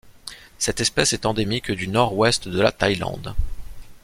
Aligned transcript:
Cette 0.57 0.79
espèce 0.79 1.13
est 1.13 1.27
endémique 1.27 1.69
du 1.71 1.87
Nord-Ouest 1.87 2.47
de 2.47 2.59
la 2.59 2.71
Thaïlande. 2.71 3.35